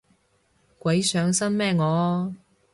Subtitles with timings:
[0.79, 2.33] 鬼上身咩我